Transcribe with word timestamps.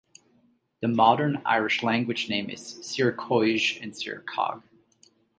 The 0.81 0.87
modern 0.87 1.43
Irish 1.45 1.83
language 1.83 2.27
name 2.27 2.49
is 2.49 2.59
Searcoig 2.81 3.83
or 3.85 3.87
Searcog. 4.21 4.63